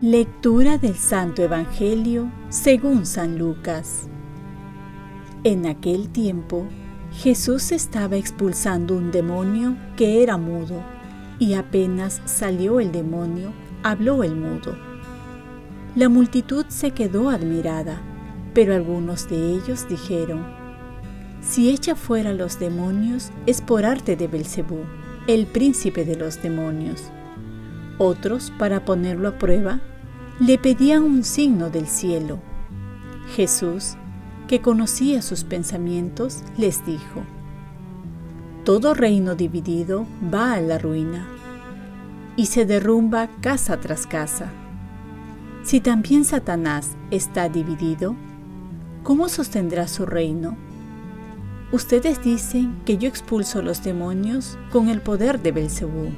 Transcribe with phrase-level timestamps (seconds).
[0.00, 4.06] Lectura del Santo Evangelio según San Lucas.
[5.44, 6.66] En aquel tiempo,
[7.10, 10.82] Jesús estaba expulsando un demonio que era mudo,
[11.38, 13.52] y apenas salió el demonio,
[13.82, 14.76] habló el mudo.
[15.96, 18.02] La multitud se quedó admirada,
[18.54, 20.46] pero algunos de ellos dijeron:
[21.42, 24.80] Si echa fuera los demonios es por arte de Belcebú,
[25.26, 27.02] el príncipe de los demonios.
[27.98, 29.80] Otros, para ponerlo a prueba,
[30.40, 32.40] le pedían un signo del cielo.
[33.36, 33.96] Jesús,
[34.48, 37.22] que conocía sus pensamientos, les dijo,
[38.64, 41.26] Todo reino dividido va a la ruina
[42.36, 44.50] y se derrumba casa tras casa.
[45.62, 48.16] Si también Satanás está dividido,
[49.04, 50.56] ¿cómo sostendrá su reino?
[51.72, 56.08] Ustedes dicen que yo expulso los demonios con el poder de Belcebú.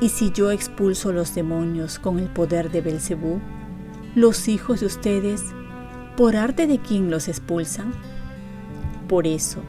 [0.00, 3.40] Y si yo expulso los demonios con el poder de Belcebú,
[4.16, 5.42] los hijos de ustedes,
[6.16, 7.92] ¿por arte de quién los expulsan?
[9.08, 9.60] Por eso,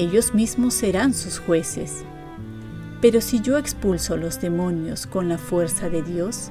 [0.00, 2.04] ellos mismos serán sus jueces.
[3.00, 6.50] Pero si yo expulso los demonios con la fuerza de Dios,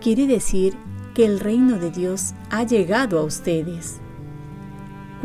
[0.00, 0.74] quiere decir
[1.14, 4.00] que el reino de Dios ha llegado a ustedes.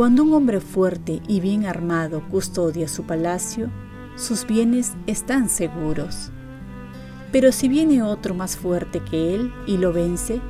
[0.01, 3.69] Cuando un hombre fuerte y bien armado custodia su palacio,
[4.15, 6.31] sus bienes están seguros.
[7.31, 10.41] Pero si viene otro más fuerte que él y lo vence,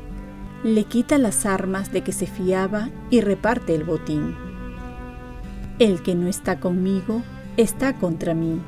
[0.64, 4.38] le quita las armas de que se fiaba y reparte el botín.
[5.80, 7.22] El que no está conmigo
[7.58, 8.62] está contra mí,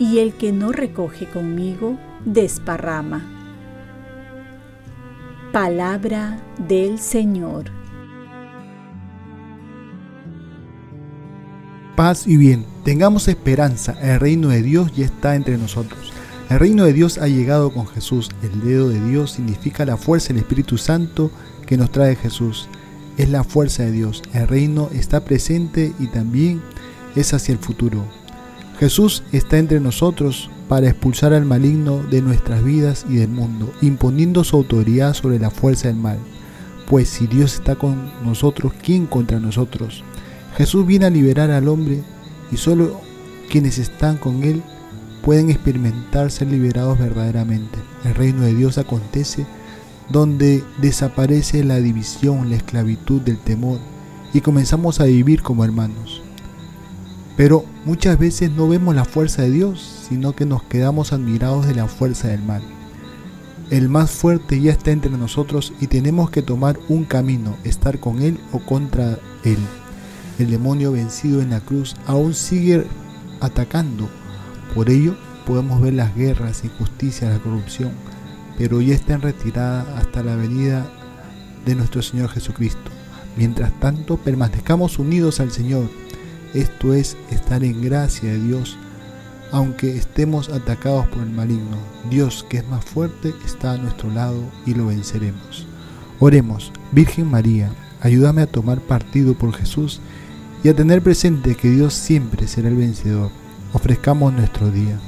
[0.00, 3.22] y el que no recoge conmigo desparrama.
[5.52, 7.83] Palabra del Señor.
[11.96, 16.12] Paz y bien, tengamos esperanza, el reino de Dios ya está entre nosotros.
[16.50, 18.30] El reino de Dios ha llegado con Jesús.
[18.42, 21.30] El dedo de Dios significa la fuerza del Espíritu Santo
[21.66, 22.68] que nos trae Jesús.
[23.16, 24.22] Es la fuerza de Dios.
[24.32, 26.60] El reino está presente y también
[27.14, 28.04] es hacia el futuro.
[28.80, 34.42] Jesús está entre nosotros para expulsar al maligno de nuestras vidas y del mundo, imponiendo
[34.42, 36.18] su autoridad sobre la fuerza del mal.
[36.88, 40.02] Pues si Dios está con nosotros, ¿quién contra nosotros?
[40.56, 42.02] Jesús viene a liberar al hombre
[42.52, 43.00] y solo
[43.50, 44.62] quienes están con Él
[45.22, 47.78] pueden experimentar ser liberados verdaderamente.
[48.04, 49.46] El reino de Dios acontece
[50.10, 53.78] donde desaparece la división, la esclavitud del temor
[54.32, 56.22] y comenzamos a vivir como hermanos.
[57.36, 61.74] Pero muchas veces no vemos la fuerza de Dios, sino que nos quedamos admirados de
[61.74, 62.62] la fuerza del mal.
[63.70, 68.22] El más fuerte ya está entre nosotros y tenemos que tomar un camino, estar con
[68.22, 69.58] Él o contra Él.
[70.38, 72.84] El demonio vencido en la cruz aún sigue
[73.40, 74.08] atacando
[74.74, 77.92] por ello, podemos ver las guerras, injusticias, la corrupción,
[78.58, 80.84] pero ya está en retirada hasta la venida
[81.64, 82.90] de nuestro Señor Jesucristo.
[83.36, 85.88] Mientras tanto, permanezcamos unidos al Señor.
[86.54, 88.76] Esto es estar en gracia de Dios,
[89.52, 91.78] aunque estemos atacados por el maligno.
[92.10, 95.66] Dios, que es más fuerte, está a nuestro lado y lo venceremos.
[96.18, 97.72] Oremos, Virgen María,
[98.04, 100.00] ayúdame a tomar partido por Jesús
[100.62, 103.32] y a tener presente que Dios siempre será el vencedor
[103.74, 104.98] ofrezcamos nuestro día.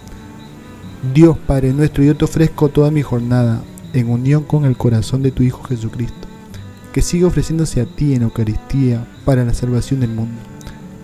[1.14, 3.62] Dios Padre nuestro, yo te ofrezco toda mi jornada
[3.92, 6.28] en unión con el corazón de tu Hijo Jesucristo,
[6.92, 10.38] que siga ofreciéndose a ti en Eucaristía para la salvación del mundo.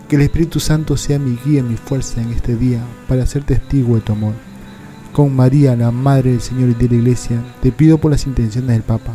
[0.08, 3.44] Que el Espíritu Santo sea mi guía y mi fuerza en este día para ser
[3.44, 4.34] testigo de tu amor.
[5.12, 8.70] Con María, la Madre del Señor y de la Iglesia, te pido por las intenciones
[8.70, 9.14] del Papa.